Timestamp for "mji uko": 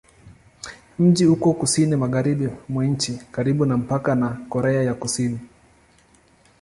0.99-1.47